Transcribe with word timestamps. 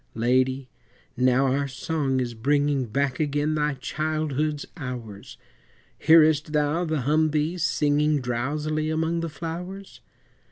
Lady! 0.15 0.67
now 1.15 1.45
our 1.45 1.67
song 1.67 2.19
is 2.19 2.33
bringing 2.33 2.87
Back 2.87 3.19
again 3.19 3.53
thy 3.53 3.75
childhood's 3.75 4.65
hours 4.75 5.37
Hearest 5.99 6.53
thou 6.53 6.85
the 6.85 7.01
humbee 7.01 7.59
singing 7.59 8.19
Drowsily 8.19 8.89
among 8.89 9.19
the 9.19 9.29
flowers? 9.29 10.01